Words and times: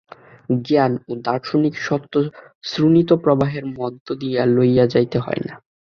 জ্ঞান 0.61 0.93
ও 1.07 1.21
দার্শনিক 1.21 1.75
সত্য 1.77 2.13
শ্রোণিতপ্রবাহের 2.63 3.65
মধ্য 3.77 4.07
দিয়া 4.15 4.41
লইয়া 4.47 4.85
যাইতে 4.87 5.17
হয় 5.19 5.41
না। 5.47 5.55